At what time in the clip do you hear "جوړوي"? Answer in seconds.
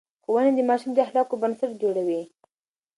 1.81-2.21